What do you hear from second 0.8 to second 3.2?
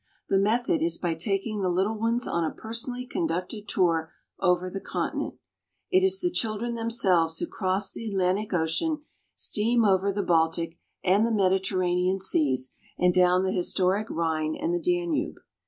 is by taking the little ones on a personally